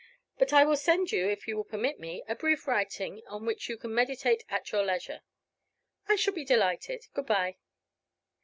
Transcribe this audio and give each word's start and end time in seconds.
"But 0.39 0.51
I 0.51 0.63
will 0.65 0.77
send 0.77 1.11
you, 1.11 1.29
if 1.29 1.47
you 1.47 1.55
will 1.55 1.63
permit 1.63 1.99
me, 1.99 2.23
a 2.27 2.33
brief 2.35 2.65
writing, 2.67 3.21
on 3.27 3.45
which 3.45 3.69
you 3.69 3.77
can 3.77 3.93
meditate 3.93 4.43
at 4.49 4.71
your 4.71 4.83
leisure." 4.83 5.21
"I 6.07 6.15
shall 6.15 6.33
be 6.33 6.43
delighted. 6.43 7.05
Good 7.13 7.27
bye." 7.27 7.57